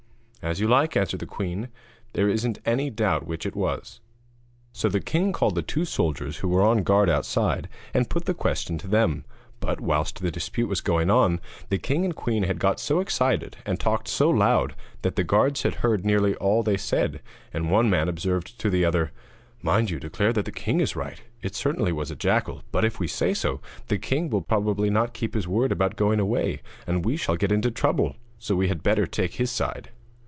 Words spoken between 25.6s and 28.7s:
about going away, and we shall get into trouble, so we